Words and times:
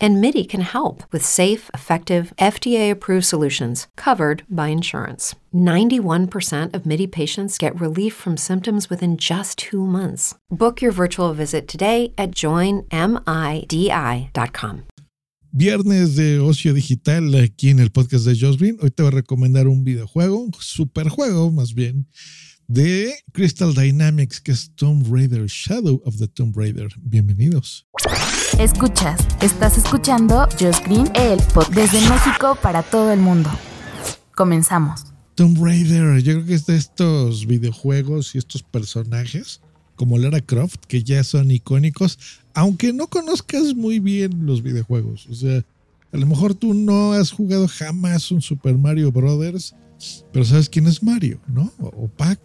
And 0.00 0.20
MIDI 0.20 0.44
can 0.44 0.60
help 0.60 1.02
with 1.12 1.24
safe, 1.24 1.70
effective, 1.74 2.32
FDA 2.38 2.90
approved 2.90 3.24
solutions 3.24 3.86
covered 3.96 4.44
by 4.48 4.68
insurance. 4.68 5.34
91% 5.54 6.74
of 6.74 6.84
MIDI 6.86 7.06
patients 7.06 7.58
get 7.58 7.80
relief 7.80 8.14
from 8.14 8.36
symptoms 8.36 8.90
within 8.90 9.16
just 9.16 9.58
two 9.58 9.84
months. 9.86 10.34
Book 10.50 10.80
your 10.80 10.92
virtual 10.92 11.32
visit 11.32 11.66
today 11.66 12.12
at 12.16 12.30
joinmidi.com. 12.32 12.88
Viernes 15.50 16.14
de 16.14 16.38
ocio 16.40 16.74
digital 16.74 17.34
aquí 17.34 17.70
en 17.70 17.80
el 17.80 17.90
podcast 17.90 18.26
de 18.26 18.36
Josh 18.38 18.58
Green. 18.58 18.76
Hoy 18.82 18.90
te 18.90 19.02
voy 19.02 19.08
a 19.08 19.14
recomendar 19.14 19.66
un 19.66 19.82
videojuego, 19.82 20.50
superjuego 20.60 21.50
más 21.50 21.72
bien, 21.72 22.06
de 22.68 23.14
Crystal 23.32 23.72
Dynamics, 23.72 24.42
que 24.42 24.52
es 24.52 24.70
Tomb 24.74 25.10
Raider, 25.10 25.46
Shadow 25.46 26.02
of 26.04 26.18
the 26.18 26.28
Tomb 26.28 26.54
Raider. 26.54 26.88
Bienvenidos. 27.00 27.86
Escuchas, 28.58 29.18
estás 29.40 29.78
escuchando 29.78 30.46
Josh 30.60 30.80
Green, 30.84 31.10
el 31.14 31.38
podcast 31.54 31.72
desde 31.72 32.00
México 32.10 32.58
para 32.62 32.82
todo 32.82 33.10
el 33.10 33.20
mundo. 33.20 33.48
Comenzamos. 34.36 35.06
Tomb 35.34 35.56
Raider, 35.64 36.22
yo 36.22 36.34
creo 36.34 36.44
que 36.44 36.54
es 36.54 36.66
de 36.66 36.76
estos 36.76 37.46
videojuegos 37.46 38.34
y 38.34 38.38
estos 38.38 38.62
personajes 38.62 39.62
como 39.96 40.18
Lara 40.18 40.42
Croft 40.42 40.84
que 40.86 41.02
ya 41.02 41.24
son 41.24 41.50
icónicos, 41.50 42.18
aunque 42.52 42.92
no 42.92 43.06
conozcas 43.06 43.74
muy 43.74 43.98
bien 43.98 44.44
los 44.44 44.62
videojuegos. 44.62 45.26
O 45.30 45.34
sea, 45.34 45.64
a 46.12 46.16
lo 46.18 46.26
mejor 46.26 46.54
tú 46.54 46.74
no 46.74 47.14
has 47.14 47.32
jugado 47.32 47.66
jamás 47.66 48.30
un 48.30 48.42
Super 48.42 48.76
Mario 48.76 49.10
Brothers, 49.10 49.74
pero 50.34 50.44
sabes 50.44 50.68
quién 50.68 50.86
es 50.86 51.02
Mario, 51.02 51.40
¿no? 51.48 51.72
O 51.78 52.08
Pac. 52.08 52.38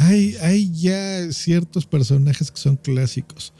Hay, 0.00 0.34
hay 0.40 0.70
ya 0.72 1.30
ciertos 1.30 1.84
personajes 1.84 2.50
que 2.50 2.58
son 2.58 2.76
clásicos. 2.76 3.52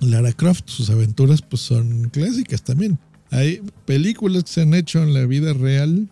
Lara 0.00 0.32
Croft, 0.32 0.64
sus 0.66 0.90
aventuras 0.90 1.40
pues 1.40 1.62
son 1.62 2.10
clásicas 2.10 2.62
también. 2.62 2.98
Hay 3.30 3.62
películas 3.86 4.44
que 4.44 4.50
se 4.50 4.62
han 4.62 4.74
hecho 4.74 5.02
en 5.02 5.14
la 5.14 5.24
vida 5.24 5.52
real. 5.52 6.08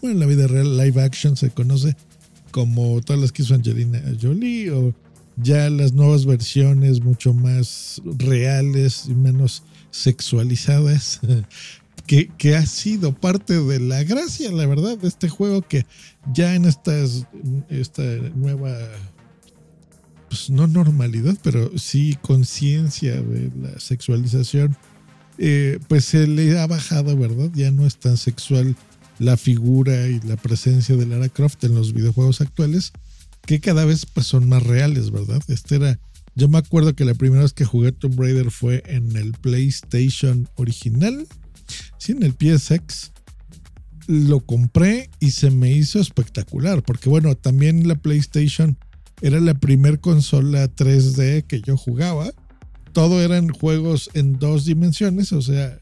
Bueno, 0.00 0.14
en 0.14 0.20
la 0.20 0.26
vida 0.26 0.46
real 0.46 0.78
live 0.78 1.02
action 1.02 1.36
se 1.36 1.50
conoce 1.50 1.94
como 2.52 3.00
todas 3.02 3.20
las 3.20 3.32
que 3.32 3.42
hizo 3.42 3.54
Angelina 3.54 4.00
Jolie 4.20 4.70
o 4.70 4.94
ya 5.36 5.68
las 5.68 5.92
nuevas 5.92 6.24
versiones 6.24 7.02
mucho 7.02 7.34
más 7.34 8.00
reales 8.04 9.06
y 9.08 9.14
menos 9.14 9.62
sexualizadas 9.90 11.20
que, 12.06 12.56
ha 12.56 12.66
sido 12.66 13.14
parte 13.14 13.58
de 13.58 13.80
la 13.80 14.02
gracia, 14.04 14.50
la 14.52 14.66
verdad, 14.66 14.98
de 14.98 15.08
este 15.08 15.28
juego 15.28 15.62
que 15.62 15.86
ya 16.32 16.54
en 16.54 16.64
estas, 16.64 17.26
esta 17.68 18.02
nueva, 18.34 18.76
pues 20.28 20.50
no 20.50 20.66
normalidad, 20.66 21.36
pero 21.42 21.76
sí 21.78 22.18
conciencia 22.22 23.20
de 23.20 23.50
la 23.60 23.78
sexualización, 23.80 24.76
eh, 25.38 25.78
pues 25.88 26.04
se 26.04 26.26
le 26.26 26.58
ha 26.58 26.66
bajado, 26.66 27.16
¿verdad? 27.16 27.50
Ya 27.54 27.70
no 27.70 27.86
es 27.86 27.96
tan 27.96 28.16
sexual 28.16 28.76
la 29.18 29.36
figura 29.36 30.08
y 30.08 30.20
la 30.20 30.36
presencia 30.36 30.96
de 30.96 31.06
Lara 31.06 31.28
Croft 31.28 31.62
en 31.64 31.74
los 31.74 31.92
videojuegos 31.92 32.40
actuales, 32.40 32.92
que 33.46 33.60
cada 33.60 33.84
vez 33.84 34.06
pues, 34.06 34.26
son 34.26 34.48
más 34.48 34.62
reales, 34.62 35.10
¿verdad? 35.10 35.42
Este 35.48 35.76
era, 35.76 35.98
yo 36.34 36.48
me 36.48 36.58
acuerdo 36.58 36.94
que 36.94 37.04
la 37.04 37.14
primera 37.14 37.42
vez 37.42 37.52
que 37.52 37.64
jugué 37.64 37.92
Tomb 37.92 38.18
Raider 38.18 38.50
fue 38.50 38.82
en 38.86 39.16
el 39.16 39.32
PlayStation 39.32 40.48
original, 40.56 41.26
sí, 42.02 42.12
en 42.12 42.22
el 42.24 42.32
PSX. 42.32 43.12
Lo 44.08 44.40
compré 44.40 45.08
y 45.20 45.30
se 45.30 45.50
me 45.50 45.70
hizo 45.70 46.00
espectacular, 46.00 46.82
porque 46.82 47.08
bueno, 47.08 47.36
también 47.36 47.86
la 47.86 47.94
PlayStation 47.94 48.76
era 49.20 49.38
la 49.40 49.54
primer 49.54 50.00
consola 50.00 50.68
3D 50.68 51.44
que 51.44 51.60
yo 51.60 51.76
jugaba. 51.76 52.32
Todo 52.92 53.22
eran 53.22 53.48
juegos 53.48 54.10
en 54.14 54.40
dos 54.40 54.64
dimensiones, 54.64 55.32
o 55.32 55.40
sea, 55.40 55.78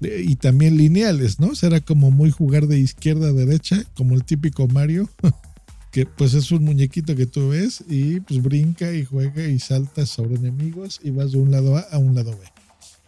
y 0.00 0.36
también 0.36 0.76
lineales, 0.76 1.40
¿no? 1.40 1.48
O 1.48 1.54
sea, 1.56 1.70
era 1.70 1.80
como 1.80 2.12
muy 2.12 2.30
jugar 2.30 2.68
de 2.68 2.78
izquierda 2.78 3.28
a 3.28 3.32
derecha, 3.32 3.82
como 3.94 4.14
el 4.14 4.24
típico 4.24 4.68
Mario, 4.68 5.10
que 5.90 6.06
pues 6.06 6.34
es 6.34 6.52
un 6.52 6.64
muñequito 6.64 7.16
que 7.16 7.26
tú 7.26 7.48
ves 7.48 7.82
y 7.88 8.20
pues 8.20 8.40
brinca 8.40 8.92
y 8.94 9.04
juega 9.04 9.44
y 9.44 9.58
salta 9.58 10.06
sobre 10.06 10.36
enemigos 10.36 11.00
y 11.02 11.10
vas 11.10 11.32
de 11.32 11.38
un 11.38 11.50
lado 11.50 11.76
A 11.76 11.80
a 11.80 11.98
un 11.98 12.14
lado 12.14 12.30
B. 12.30 12.53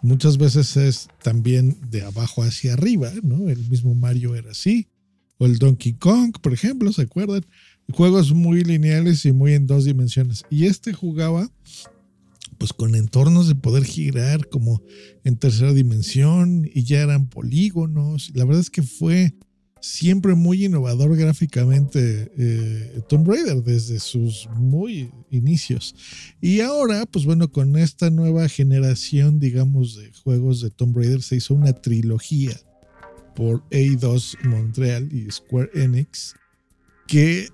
Muchas 0.03 0.39
veces 0.39 0.77
es 0.77 1.09
también 1.23 1.77
de 1.91 2.03
abajo 2.03 2.43
hacia 2.43 2.75
arriba, 2.75 3.11
¿no? 3.23 3.49
El 3.49 3.69
mismo 3.69 3.95
Mario 3.95 4.35
era 4.35 4.51
así. 4.51 4.89
O 5.39 5.47
el 5.47 5.59
Donkey 5.59 5.95
Kong, 5.95 6.37
por 6.41 6.53
ejemplo, 6.53 6.93
¿se 6.93 7.03
acuerdan? 7.03 7.45
Juegos 7.93 8.33
muy 8.33 8.63
lineales 8.63 9.25
y 9.27 9.33
muy 9.33 9.55
en 9.55 9.67
dos 9.67 9.85
dimensiones. 9.85 10.45
Y 10.51 10.67
este 10.67 10.93
jugaba 10.93 11.51
pues 12.59 12.73
con 12.73 12.95
entornos 12.95 13.49
de 13.49 13.55
poder 13.55 13.85
girar 13.85 14.49
como 14.49 14.83
en 15.25 15.37
tercera 15.37 15.73
dimensión 15.73 16.69
y 16.73 16.85
ya 16.85 17.01
eran 17.01 17.29
polígonos. 17.29 18.31
La 18.35 18.45
verdad 18.45 18.63
es 18.63 18.71
que 18.71 18.83
fue 18.83 19.35
siempre 19.81 20.35
muy 20.35 20.65
innovador 20.65 21.17
gráficamente 21.17 22.33
eh, 22.37 23.01
Tomb 23.09 23.29
Raider 23.29 23.63
desde 23.63 24.01
sus 24.01 24.49
muy 24.55 25.11
inicios. 25.31 25.95
Y 26.41 26.61
ahora, 26.61 27.07
pues 27.07 27.25
bueno, 27.25 27.51
con 27.51 27.77
esta 27.77 28.11
nueva 28.11 28.49
generación, 28.49 29.39
digamos, 29.39 29.97
de 29.97 30.13
juegos 30.13 30.61
de 30.61 30.71
Tomb 30.71 30.97
Raider 30.97 31.23
se 31.23 31.37
hizo 31.37 31.55
una 31.55 31.73
trilogía 31.73 32.59
por 33.35 33.63
A2 33.69 34.43
Montreal 34.45 35.13
y 35.13 35.31
Square 35.31 35.71
Enix 35.75 36.35
que 37.07 37.49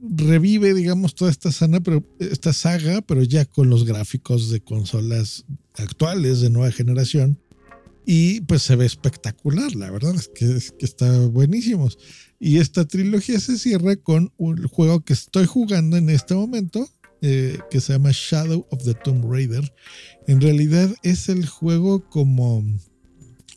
revive, 0.00 0.74
digamos, 0.74 1.14
toda 1.14 1.30
esta, 1.30 1.50
sana, 1.50 1.80
pero, 1.80 2.04
esta 2.18 2.52
saga, 2.52 3.00
pero 3.02 3.22
ya 3.22 3.44
con 3.44 3.70
los 3.70 3.84
gráficos 3.84 4.50
de 4.50 4.60
consolas 4.60 5.44
actuales 5.74 6.40
de 6.40 6.50
nueva 6.50 6.70
generación. 6.70 7.38
Y 8.06 8.42
pues 8.42 8.62
se 8.62 8.76
ve 8.76 8.84
espectacular, 8.84 9.74
la 9.74 9.90
verdad 9.90 10.14
es 10.14 10.28
que, 10.28 10.44
es 10.44 10.72
que 10.72 10.84
está 10.84 11.26
buenísimo. 11.26 11.88
Y 12.38 12.58
esta 12.58 12.84
trilogía 12.84 13.40
se 13.40 13.58
cierra 13.58 13.96
con 13.96 14.32
un 14.36 14.66
juego 14.68 15.00
que 15.04 15.14
estoy 15.14 15.46
jugando 15.46 15.96
en 15.96 16.10
este 16.10 16.34
momento, 16.34 16.88
eh, 17.22 17.58
que 17.70 17.80
se 17.80 17.94
llama 17.94 18.10
Shadow 18.12 18.66
of 18.70 18.84
the 18.84 18.94
Tomb 18.94 19.24
Raider. 19.30 19.72
En 20.26 20.40
realidad 20.40 20.94
es 21.02 21.30
el 21.30 21.46
juego 21.46 22.08
como 22.10 22.62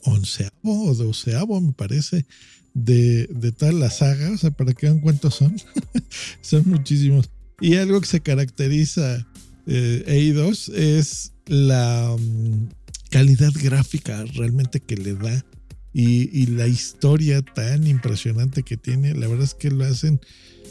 onceavo 0.04 0.86
o 0.86 0.96
doceavo, 0.96 1.60
me 1.60 1.74
parece, 1.74 2.26
de, 2.74 3.28
de 3.28 3.52
toda 3.52 3.74
la 3.74 3.90
saga, 3.90 4.32
o 4.32 4.38
sea, 4.38 4.52
para 4.52 4.74
que 4.74 4.86
vean 4.86 5.02
cuántos 5.02 5.36
son, 5.36 5.58
son 6.42 6.70
muchísimos. 6.70 7.30
Y 7.60 7.76
algo 7.76 8.00
que 8.00 8.08
se 8.08 8.22
caracteriza 8.22 9.28
eh, 9.66 10.04
EI2 10.08 10.74
es 10.74 11.34
la 11.48 12.14
um, 12.14 12.70
calidad 13.10 13.52
gráfica 13.54 14.24
realmente 14.36 14.80
que 14.80 14.98
le 14.98 15.14
da 15.16 15.46
y, 15.94 16.46
la 16.48 16.68
historia 16.68 17.42
tan 17.42 17.88
impresionante 17.88 18.62
que 18.62 18.78
tiene. 18.78 19.16
La 19.16 19.28
verdad 19.28 19.46
es 19.46 19.56
que 19.56 19.72
lo 19.72 19.84
hacen 19.84 20.22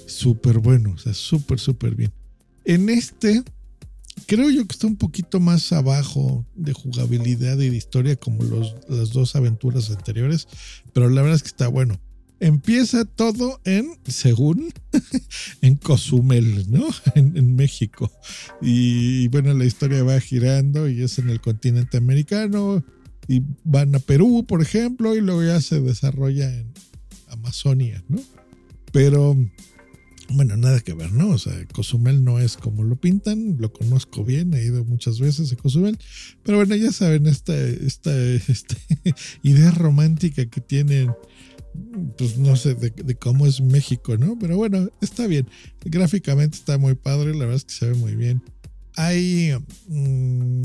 súper 0.06 0.58
bueno, 0.58 0.92
o 0.92 0.98
sea, 0.98 1.14
súper, 1.14 1.58
súper 1.58 1.96
bien. 1.96 2.12
En 2.64 2.88
este, 2.88 3.42
creo 4.26 4.50
yo 4.50 4.64
que 4.66 4.72
está 4.72 4.86
un 4.86 4.96
poquito 4.96 5.40
más 5.40 5.72
abajo 5.72 6.46
de 6.54 6.72
jugabilidad 6.72 7.58
y 7.58 7.70
de 7.70 7.76
historia 7.76 8.14
como 8.14 8.44
los, 8.44 8.76
las 8.88 9.10
dos 9.10 9.34
aventuras 9.34 9.90
anteriores, 9.90 10.46
pero 10.92 11.10
la 11.10 11.22
verdad 11.22 11.36
es 11.36 11.42
que 11.42 11.48
está 11.48 11.66
bueno. 11.66 12.00
Empieza 12.38 13.04
todo 13.04 13.60
en, 13.64 13.92
según, 14.06 14.72
en 15.62 15.76
Cozumel, 15.76 16.70
¿no? 16.70 16.86
En, 17.14 17.56
México. 17.56 18.12
Y 18.60 19.28
bueno, 19.28 19.54
la 19.54 19.64
historia 19.64 20.02
va 20.02 20.20
girando 20.20 20.88
y 20.88 21.02
es 21.02 21.18
en 21.18 21.30
el 21.30 21.40
continente 21.40 21.96
americano. 21.96 22.84
Y 23.28 23.42
van 23.64 23.94
a 23.94 23.98
Perú, 23.98 24.44
por 24.46 24.62
ejemplo, 24.62 25.16
y 25.16 25.20
luego 25.20 25.42
ya 25.42 25.60
se 25.60 25.80
desarrolla 25.80 26.54
en 26.54 26.72
Amazonia, 27.28 28.04
¿no? 28.08 28.20
Pero 28.92 29.36
bueno, 30.30 30.56
nada 30.56 30.80
que 30.80 30.92
ver, 30.92 31.12
¿no? 31.12 31.30
O 31.30 31.38
sea, 31.38 31.52
Cozumel 31.72 32.24
no 32.24 32.38
es 32.40 32.56
como 32.56 32.82
lo 32.82 32.96
pintan, 32.96 33.56
lo 33.58 33.72
conozco 33.72 34.24
bien, 34.24 34.54
he 34.54 34.64
ido 34.64 34.84
muchas 34.84 35.20
veces 35.20 35.52
a 35.52 35.56
Cozumel, 35.56 35.98
pero 36.42 36.58
bueno, 36.58 36.74
ya 36.74 36.92
saben, 36.92 37.26
esta, 37.26 37.56
esta, 37.56 38.16
esta 38.48 38.76
idea 39.42 39.70
romántica 39.70 40.46
que 40.46 40.60
tienen, 40.60 41.10
pues 42.16 42.38
no 42.38 42.56
sé, 42.56 42.74
de, 42.74 42.90
de, 42.90 43.14
cómo 43.16 43.46
es 43.46 43.60
México, 43.60 44.16
¿no? 44.16 44.38
Pero 44.38 44.56
bueno, 44.56 44.88
está 45.00 45.26
bien, 45.26 45.48
gráficamente 45.84 46.56
está 46.56 46.78
muy 46.78 46.94
padre, 46.94 47.32
la 47.32 47.40
verdad 47.40 47.56
es 47.56 47.64
que 47.64 47.74
se 47.74 47.90
ve 47.90 47.94
muy 47.94 48.14
bien. 48.16 48.42
Hay, 48.96 49.52
mmm, 49.88 50.62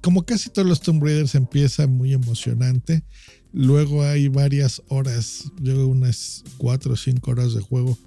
como 0.00 0.24
casi 0.24 0.50
todos 0.50 0.66
los 0.66 0.80
Tomb 0.80 1.02
Raiders 1.02 1.34
empieza 1.34 1.86
muy 1.86 2.12
emocionante, 2.12 3.04
luego 3.52 4.02
hay 4.02 4.28
varias 4.28 4.82
horas, 4.88 5.44
yo 5.60 5.86
unas 5.86 6.44
cuatro 6.56 6.94
o 6.94 6.96
cinco 6.96 7.32
horas 7.32 7.54
de 7.54 7.60
juego 7.60 7.98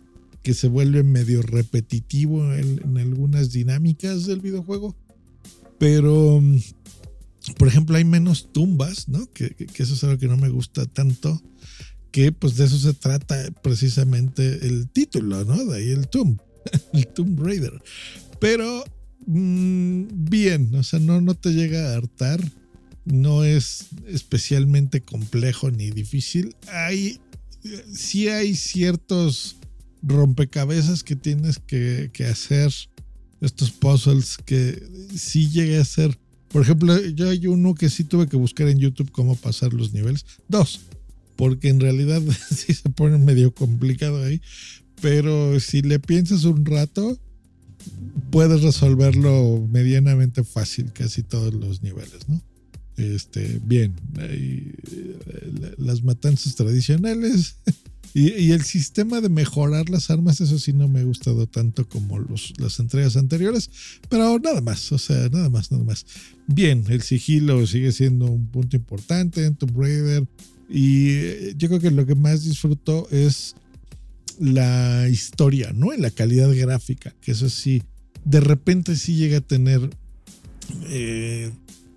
que 0.41 0.53
se 0.53 0.67
vuelve 0.67 1.03
medio 1.03 1.41
repetitivo 1.41 2.53
en, 2.53 2.81
en, 2.83 2.97
algunas 2.97 3.51
dinámicas 3.51 4.25
del 4.25 4.41
videojuego. 4.41 4.95
Pero 5.77 6.41
por 7.57 7.67
ejemplo, 7.67 7.97
hay 7.97 8.05
menos 8.05 8.51
tumbas, 8.53 9.09
¿no? 9.09 9.25
Que, 9.33 9.55
eso 9.75 9.93
es 9.93 10.03
algo 10.03 10.17
que 10.17 10.27
no 10.27 10.37
me 10.37 10.49
gusta 10.49 10.85
tanto, 10.85 11.41
que 12.13 12.31
pues 12.31 12.55
de 12.55 12.65
eso 12.65 12.77
se 12.77 12.93
trata 12.93 13.49
precisamente 13.63 14.67
el 14.67 14.87
título, 14.87 15.43
¿no? 15.45 15.65
De 15.65 15.77
ahí 15.77 15.89
el 15.89 16.07
Tomb, 16.07 16.39
el 16.93 17.07
Tomb 17.07 17.43
Raider. 17.43 17.73
Pero 18.39 18.85
mm, 19.25 20.03
bien, 20.29 20.75
o 20.75 20.83
sea, 20.83 20.99
no, 20.99 21.21
no 21.21 21.33
te 21.33 21.53
llega 21.53 21.89
a 21.89 21.97
hartar, 21.97 22.39
no 23.03 23.43
es 23.43 23.87
especialmente 24.07 25.01
complejo 25.01 25.71
ni 25.71 25.89
difícil. 25.89 26.55
Hay, 26.67 27.19
sí 27.91 28.27
hay 28.27 28.55
ciertos 28.55 29.55
rompecabezas 30.03 31.03
que 31.03 31.15
tienes 31.15 31.57
que, 31.57 32.11
que 32.13 32.25
hacer, 32.25 32.71
estos 33.41 33.71
puzzles 33.71 34.37
que 34.37 34.87
sí 35.15 35.49
llegué 35.49 35.77
a 35.77 35.85
ser 35.85 36.17
por 36.53 36.61
ejemplo, 36.61 36.95
yo 37.01 37.29
hay 37.29 37.47
uno 37.47 37.73
que 37.73 37.89
sí 37.89 38.03
tuve 38.03 38.27
que 38.27 38.37
buscar 38.37 38.67
en 38.67 38.77
YouTube 38.77 39.11
cómo 39.11 39.35
pasar 39.35 39.73
los 39.73 39.91
niveles. 39.91 40.23
Dos, 40.47 40.81
porque 41.35 41.69
en 41.69 41.79
realidad 41.79 42.21
sí 42.55 42.73
se 42.73 42.89
pone 42.89 43.17
medio 43.17 43.53
complicado 43.53 44.23
ahí. 44.23 44.41
Pero 45.01 45.59
si 45.59 45.81
le 45.81 45.99
piensas 45.99 46.45
un 46.45 46.65
rato, 46.65 47.19
puedes 48.31 48.61
resolverlo 48.61 49.67
medianamente 49.69 50.43
fácil 50.43 50.93
casi 50.93 51.23
todos 51.23 51.53
los 51.53 51.81
niveles, 51.81 52.29
¿no? 52.29 52.41
Este, 52.95 53.59
bien, 53.65 53.95
eh, 54.19 54.71
las 55.77 56.03
matanzas 56.03 56.55
tradicionales 56.55 57.57
Y, 58.15 58.51
el 58.51 58.61
sistema 58.63 59.21
de 59.21 59.29
mejorar 59.29 59.89
las 59.89 60.11
armas, 60.11 60.39
eso 60.39 60.59
sí 60.59 60.71
no 60.71 60.87
me 60.87 60.99
ha 60.99 61.03
gustado 61.03 61.47
tanto 61.47 61.89
como 61.89 62.19
los, 62.19 62.53
las 62.59 62.79
entregas 62.79 63.17
anteriores, 63.17 63.71
pero 64.07 64.37
nada 64.37 64.61
más, 64.61 64.91
o 64.91 64.99
sea, 64.99 65.29
nada 65.29 65.49
más, 65.49 65.71
nada 65.71 65.83
más. 65.83 66.05
Bien, 66.45 66.85
el 66.89 67.01
sigilo 67.01 67.65
sigue 67.65 67.91
siendo 67.91 68.27
un 68.27 68.47
punto 68.47 68.75
importante 68.75 69.45
en 69.45 69.55
Tomb 69.55 69.75
Raider 69.75 70.27
y 70.73 71.09
eh, 71.11 71.53
yo 71.55 71.67
creo 71.67 71.79
que 71.79 71.91
lo 71.91 72.03
que 72.07 72.15
más 72.15 72.43
disfruto 72.43 73.07
es 73.11 73.55
la 74.39 75.07
historia, 75.07 75.71
¿no? 75.71 75.93
Y 75.93 75.97
la 75.99 76.09
calidad 76.09 76.51
gráfica, 76.51 77.13
que 77.21 77.33
eso 77.33 77.47
sí, 77.47 77.83
de 78.25 78.39
repente 78.39 78.95
sí 78.95 79.15
llega 79.15 79.37
a 79.37 79.41
tener 79.41 79.87
eh, 80.87 81.51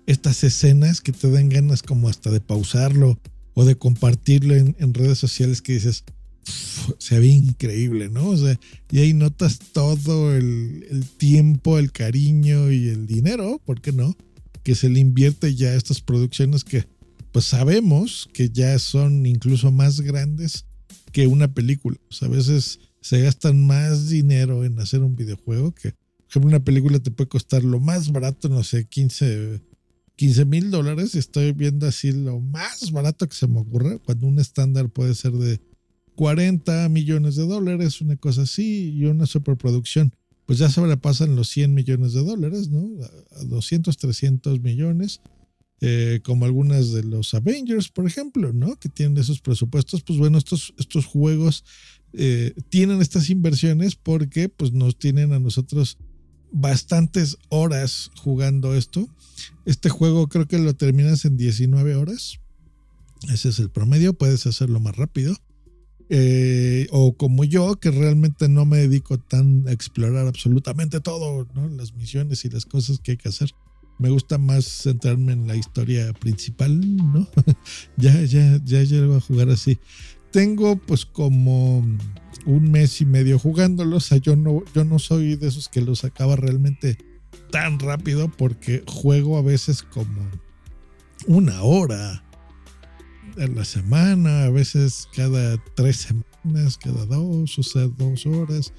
estas 0.05 0.43
escenas 0.43 1.01
que 1.01 1.11
te 1.11 1.31
dan 1.31 1.49
ganas 1.49 1.81
como 1.81 2.07
hasta 2.07 2.29
de 2.29 2.39
pausarlo 2.39 3.19
o 3.55 3.65
de 3.65 3.75
compartirlo 3.75 4.53
en, 4.53 4.93
redes 4.93 5.17
sociales 5.17 5.63
que 5.63 5.73
dices, 5.73 6.03
se 6.99 7.19
ve 7.19 7.25
increíble, 7.25 8.09
¿no? 8.09 8.29
O 8.29 8.37
sea, 8.37 8.59
y 8.91 8.99
ahí 8.99 9.13
notas 9.13 9.57
todo 9.57 10.35
el, 10.35 11.03
tiempo, 11.17 11.79
el 11.79 11.91
cariño 11.91 12.71
y 12.71 12.89
el 12.89 13.07
dinero, 13.07 13.59
¿por 13.65 13.81
qué 13.81 13.91
no? 13.91 14.15
Que 14.61 14.75
se 14.75 14.87
le 14.87 14.99
invierte 14.99 15.55
ya 15.55 15.69
a 15.69 15.75
estas 15.75 15.99
producciones 15.99 16.63
que 16.63 16.85
pues 17.37 17.45
sabemos 17.45 18.27
que 18.33 18.49
ya 18.49 18.79
son 18.79 19.27
incluso 19.27 19.71
más 19.71 20.01
grandes 20.01 20.65
que 21.11 21.27
una 21.27 21.47
película. 21.47 21.95
O 22.09 22.11
sea, 22.11 22.29
a 22.29 22.31
veces 22.31 22.79
se 22.99 23.21
gastan 23.21 23.63
más 23.63 24.09
dinero 24.09 24.65
en 24.65 24.79
hacer 24.79 25.03
un 25.03 25.15
videojuego 25.15 25.71
que, 25.71 25.91
por 25.91 26.29
ejemplo, 26.31 26.47
una 26.47 26.63
película 26.63 26.97
te 26.97 27.11
puede 27.11 27.29
costar 27.29 27.63
lo 27.63 27.79
más 27.79 28.11
barato, 28.11 28.49
no 28.49 28.63
sé, 28.63 28.85
15, 28.85 29.61
15 30.15 30.45
mil 30.45 30.71
dólares. 30.71 31.13
Estoy 31.13 31.51
viendo 31.51 31.85
así 31.85 32.11
lo 32.11 32.39
más 32.39 32.89
barato 32.89 33.29
que 33.29 33.35
se 33.35 33.45
me 33.45 33.59
ocurre, 33.59 33.99
cuando 33.99 34.25
un 34.25 34.39
estándar 34.39 34.89
puede 34.89 35.13
ser 35.13 35.33
de 35.33 35.61
40 36.15 36.89
millones 36.89 37.35
de 37.35 37.45
dólares, 37.45 38.01
una 38.01 38.15
cosa 38.15 38.41
así, 38.41 38.95
y 38.97 39.05
una 39.05 39.27
superproducción. 39.27 40.11
Pues 40.47 40.57
ya 40.57 40.71
sobrepasan 40.71 41.35
los 41.35 41.49
100 41.49 41.71
millones 41.71 42.13
de 42.13 42.23
dólares, 42.23 42.69
¿no? 42.69 42.89
A 43.39 43.43
200, 43.43 43.95
300 43.95 44.59
millones. 44.59 45.21
Eh, 45.79 46.21
como 46.23 46.45
algunas 46.45 46.91
de 46.91 47.03
los 47.03 47.35
Avengers, 47.35 47.89
por 47.89 48.07
ejemplo, 48.07 48.51
¿no? 48.51 48.77
Que 48.77 48.89
tienen 48.89 49.17
esos 49.17 49.41
presupuestos. 49.41 50.01
Pues 50.01 50.17
bueno, 50.17 50.39
estos, 50.39 50.73
estos 50.79 51.05
juegos 51.05 51.63
eh, 52.13 52.53
tienen 52.69 52.99
estas 53.01 53.29
inversiones 53.29 53.95
porque 53.95 54.49
pues 54.49 54.71
nos 54.71 54.97
tienen 54.97 55.33
a 55.33 55.39
nosotros 55.39 55.97
bastantes 56.51 57.37
horas 57.49 58.09
jugando 58.15 58.73
esto. 58.73 59.07
Este 59.65 59.89
juego 59.89 60.27
creo 60.27 60.47
que 60.47 60.57
lo 60.57 60.73
terminas 60.75 61.25
en 61.25 61.37
19 61.37 61.95
horas. 61.95 62.39
Ese 63.31 63.49
es 63.49 63.59
el 63.59 63.69
promedio, 63.69 64.13
puedes 64.13 64.47
hacerlo 64.47 64.79
más 64.79 64.95
rápido. 64.95 65.35
Eh, 66.09 66.87
o 66.91 67.17
como 67.17 67.43
yo, 67.43 67.79
que 67.79 67.91
realmente 67.91 68.47
no 68.47 68.65
me 68.65 68.77
dedico 68.77 69.19
tan 69.19 69.67
a 69.67 69.73
explorar 69.73 70.25
absolutamente 70.25 71.01
todo, 71.01 71.47
las 71.71 71.93
misiones 71.93 72.45
y 72.45 72.49
las 72.49 72.65
cosas 72.65 72.99
que 72.99 73.11
hay 73.11 73.17
que 73.17 73.29
hacer. 73.29 73.51
Me 73.99 74.09
gusta 74.09 74.37
más 74.37 74.65
centrarme 74.65 75.33
en 75.33 75.47
la 75.47 75.55
historia 75.55 76.13
principal, 76.13 76.97
¿no? 76.97 77.27
ya, 77.97 78.21
ya, 78.23 78.59
ya 78.63 78.83
llego 78.83 79.15
a 79.15 79.21
jugar 79.21 79.49
así 79.49 79.79
tengo 80.31 80.77
pues 80.77 81.05
como 81.05 81.79
un 82.45 82.71
mes 82.71 83.01
y 83.01 83.05
medio 83.05 83.39
jugándolo. 83.39 83.97
O 83.97 83.99
sea, 83.99 84.17
yo 84.17 84.35
no, 84.35 84.63
yo 84.73 84.83
no 84.83 84.99
soy 84.99 85.35
de 85.35 85.47
esos 85.47 85.69
que 85.69 85.81
los 85.81 86.03
acaba 86.03 86.35
realmente 86.35 86.97
tan 87.51 87.79
rápido 87.79 88.29
porque 88.29 88.83
juego 88.87 89.37
a 89.37 89.41
veces 89.41 89.83
como 89.83 90.29
una 91.25 91.61
hora 91.63 92.23
en 93.37 93.55
la 93.55 93.65
semana, 93.65 94.43
a 94.43 94.49
veces 94.49 95.07
cada 95.15 95.57
tres 95.75 96.07
semanas, 96.43 96.77
cada 96.77 97.05
dos, 97.05 97.57
o 97.57 97.63
sea, 97.63 97.87
dos 97.87 98.25
horas. 98.25 98.73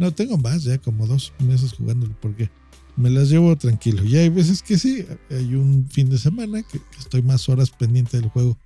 No, 0.00 0.10
tengo 0.14 0.38
más 0.38 0.64
ya, 0.64 0.78
como 0.78 1.06
dos 1.06 1.34
meses 1.40 1.74
jugándolo 1.74 2.16
porque 2.22 2.48
me 2.96 3.10
las 3.10 3.28
llevo 3.28 3.54
tranquilo. 3.56 4.02
Y 4.02 4.16
hay 4.16 4.30
veces 4.30 4.62
que 4.62 4.78
sí, 4.78 5.04
hay 5.30 5.54
un 5.54 5.86
fin 5.90 6.08
de 6.08 6.16
semana 6.16 6.62
que 6.62 6.80
estoy 6.98 7.20
más 7.20 7.46
horas 7.50 7.68
pendiente 7.68 8.18
del 8.18 8.30
juego. 8.30 8.56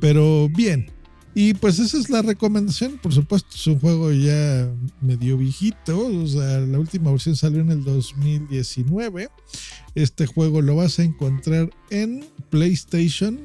Pero 0.00 0.48
bien, 0.48 0.90
y 1.36 1.54
pues 1.54 1.78
esa 1.78 1.96
es 1.96 2.10
la 2.10 2.20
recomendación, 2.22 2.98
por 2.98 3.14
supuesto, 3.14 3.50
es 3.54 3.64
un 3.68 3.78
juego 3.78 4.10
ya 4.10 4.74
medio 5.00 5.38
viejito, 5.38 6.04
o 6.04 6.26
sea, 6.26 6.58
la 6.58 6.80
última 6.80 7.12
versión 7.12 7.36
salió 7.36 7.60
en 7.60 7.70
el 7.70 7.84
2019. 7.84 9.28
Este 9.94 10.26
juego 10.26 10.62
lo 10.62 10.74
vas 10.74 10.98
a 10.98 11.04
encontrar 11.04 11.70
en 11.90 12.24
PlayStation, 12.50 13.38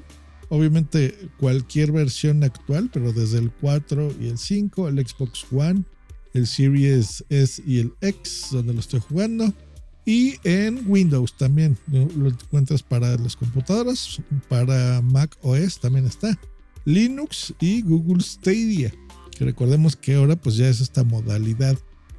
obviamente 0.49 1.29
cualquier 1.39 1.91
versión 1.91 2.43
actual, 2.43 2.89
pero 2.91 3.13
desde 3.13 3.37
el 3.37 3.51
4 3.51 4.15
y 4.19 4.29
el 4.29 4.39
5, 4.39 4.87
el 4.87 5.07
Xbox 5.07 5.45
One, 5.51 5.85
el 6.33 6.47
Series 6.47 7.23
S 7.29 7.61
y 7.65 7.79
el 7.79 7.93
X, 8.01 8.47
donde 8.51 8.73
lo 8.73 8.79
estoy 8.79 8.99
jugando. 8.99 9.53
Y 10.05 10.35
en 10.45 10.89
Windows 10.89 11.35
también 11.35 11.77
lo 11.91 12.29
encuentras 12.29 12.81
para 12.81 13.17
las 13.17 13.35
computadoras, 13.35 14.21
para 14.47 15.01
Mac 15.01 15.37
OS 15.41 15.79
también 15.81 16.05
está. 16.05 16.39
Linux 16.85 17.53
y 17.59 17.81
Google 17.81 18.23
Stadia. 18.23 18.93
Que 19.37 19.43
recordemos 19.43 19.97
que 19.97 20.15
ahora 20.15 20.37
pues 20.37 20.55
ya 20.55 20.69
es 20.69 20.79
esta 20.79 21.03
modalidad 21.03 21.77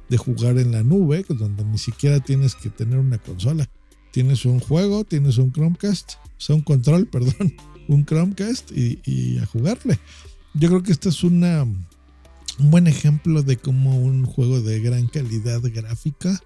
de 0.09 0.17
jugar 0.17 0.57
en 0.57 0.71
la 0.71 0.83
nube, 0.83 1.25
donde 1.27 1.63
ni 1.65 1.77
siquiera 1.77 2.19
tienes 2.19 2.55
que 2.55 2.69
tener 2.69 2.99
una 2.99 3.17
consola. 3.17 3.69
Tienes 4.11 4.45
un 4.45 4.59
juego, 4.59 5.03
tienes 5.03 5.37
un 5.37 5.51
Chromecast, 5.51 6.13
o 6.13 6.41
sea, 6.41 6.55
un 6.55 6.61
control, 6.61 7.07
perdón, 7.11 7.55
un 7.87 8.05
Chromecast 8.05 8.71
y, 8.71 9.37
a 9.39 9.45
jugarle. 9.45 9.99
Yo 10.53 10.69
creo 10.69 10.83
que 10.83 10.91
este 10.91 11.09
es 11.09 11.23
una, 11.23 11.65
un 12.59 12.71
buen 12.71 12.87
ejemplo 12.87 13.43
de 13.43 13.57
cómo 13.57 13.97
un 13.97 14.25
juego 14.25 14.61
de 14.61 14.79
gran 14.79 15.07
calidad 15.07 15.61
gráfica 15.63 16.39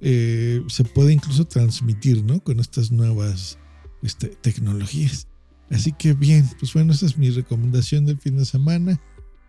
eh, 0.00 0.62
se 0.68 0.84
puede 0.84 1.12
incluso 1.12 1.44
transmitir, 1.44 2.24
¿no? 2.24 2.40
Con 2.42 2.60
estas 2.60 2.90
nuevas 2.90 3.58
este, 4.02 4.28
tecnologías. 4.28 5.28
Así 5.70 5.92
que 5.92 6.12
bien, 6.12 6.48
pues 6.58 6.74
bueno, 6.74 6.92
esa 6.92 7.06
es 7.06 7.16
mi 7.16 7.30
recomendación 7.30 8.04
del 8.04 8.18
fin 8.18 8.36
de 8.36 8.44
semana 8.44 9.00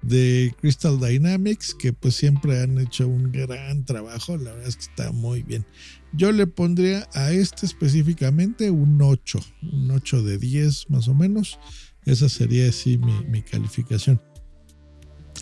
de 0.03 0.53
Crystal 0.60 1.00
Dynamics, 1.00 1.74
que 1.74 1.93
pues 1.93 2.15
siempre 2.15 2.62
han 2.62 2.77
hecho 2.77 3.07
un 3.07 3.31
gran 3.31 3.86
trabajo, 3.86 4.38
la 4.38 4.51
verdad 4.51 4.67
es 4.67 4.75
que 4.75 4.83
está 4.83 5.12
muy 5.12 5.43
bien. 5.43 5.65
Yo 6.12 6.31
le 6.31 6.45
pondría 6.45 7.07
a 7.13 7.31
este 7.31 7.65
específicamente 7.65 8.69
un 8.69 9.01
8, 9.01 9.39
un 9.72 9.91
8 9.91 10.24
de 10.24 10.38
10 10.38 10.89
más 10.89 11.07
o 11.07 11.15
menos. 11.15 11.57
Esa 12.05 12.29
sería 12.29 12.69
así 12.69 12.98
mi, 12.98 13.24
mi 13.25 13.41
calificación. 13.41 14.22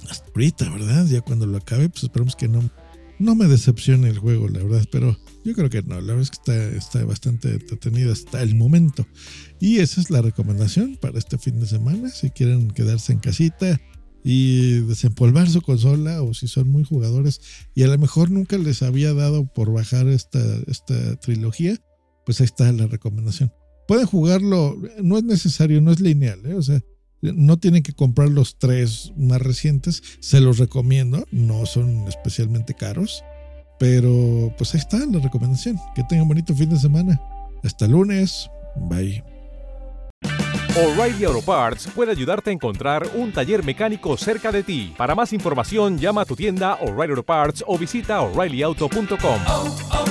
Hasta 0.10 0.28
ahorita, 0.28 0.70
¿verdad? 0.70 1.06
Ya 1.08 1.22
cuando 1.22 1.46
lo 1.46 1.58
acabe, 1.58 1.90
pues 1.90 2.04
esperemos 2.04 2.36
que 2.36 2.48
no, 2.48 2.70
no 3.20 3.36
me 3.36 3.48
decepcione 3.48 4.10
el 4.10 4.18
juego, 4.18 4.50
la 4.50 4.60
verdad, 4.64 4.86
pero 4.92 5.18
yo 5.46 5.54
creo 5.54 5.70
que 5.70 5.82
no, 5.84 5.96
la 6.02 6.14
verdad 6.14 6.22
es 6.22 6.32
que 6.32 6.38
está, 6.38 6.70
está 6.70 7.06
bastante 7.06 7.54
entretenido 7.54 8.12
hasta 8.12 8.42
el 8.42 8.56
momento. 8.56 9.06
Y 9.60 9.80
esa 9.80 10.02
es 10.02 10.10
la 10.10 10.22
recomendación 10.22 10.98
para 11.00 11.20
este 11.20 11.38
fin 11.38 11.60
de 11.60 11.68
semana, 11.68 12.10
si 12.10 12.32
quieren 12.32 12.72
quedarse 12.72 13.14
en 13.14 13.20
casita 13.20 13.80
y 14.24 14.82
desempolvar 14.82 15.50
su 15.50 15.62
consola 15.62 16.22
o 16.22 16.34
si 16.34 16.48
son 16.48 16.70
muy 16.70 16.84
jugadores 16.84 17.42
y 17.74 17.84
a 17.84 17.88
lo 17.88 17.98
mejor 17.98 18.30
nunca 18.30 18.58
les 18.58 18.84
había 18.84 19.14
dado 19.14 19.46
por 19.46 19.72
bajar 19.72 20.08
esta, 20.08 20.40
esta 20.68 21.16
trilogía, 21.18 21.78
pues 22.26 22.40
ahí 22.40 22.46
está 22.46 22.72
la 22.72 22.88
recomendación. 22.88 23.52
Pueden 23.88 24.06
jugarlo, 24.06 24.78
no 25.02 25.18
es 25.18 25.24
necesario, 25.24 25.82
no 25.82 25.92
es 25.92 26.00
lineal, 26.00 26.46
¿eh? 26.46 26.54
o 26.54 26.62
sea, 26.62 26.82
no 27.22 27.58
tienen 27.58 27.84
que 27.84 27.94
comprar 27.94 28.30
los 28.30 28.58
tres 28.58 29.14
más 29.16 29.42
recientes, 29.42 30.04
se 30.20 30.42
los 30.42 30.58
recomiendo, 30.58 31.26
no 31.32 31.66
son 31.66 32.08
especialmente 32.08 32.74
caros, 32.74 33.24
pero 33.80 34.54
pues 34.58 34.74
ahí 34.74 34.80
está 34.80 34.98
la 35.00 35.20
recomendación. 35.20 35.78
Que 35.96 36.04
tengan 36.04 36.28
bonito 36.28 36.56
fin 36.56 36.70
de 36.70 36.78
semana. 36.78 37.20
Hasta 37.64 37.88
lunes, 37.88 38.50
bye. 38.76 39.24
O'Reilly 40.78 41.26
Auto 41.26 41.42
Parts 41.42 41.88
puede 41.94 42.12
ayudarte 42.12 42.50
a 42.50 42.54
encontrar 42.54 43.06
un 43.16 43.34
taller 43.34 43.64
mecánico 43.64 44.16
cerca 44.16 44.52
de 44.52 44.64
ti. 44.64 44.94
Para 44.96 45.16
más 45.16 45.34
información, 45.34 45.98
llama 45.98 46.22
a 46.22 46.26
tu 46.26 46.36
tienda 46.36 46.76
O'Reilly 46.76 47.12
Auto 47.12 47.24
Parts 47.24 47.64
o 47.68 47.78
visita 47.78 48.22
oreillyauto.com. 48.22 49.42
oh, 49.48 49.78
oh, 49.92 50.11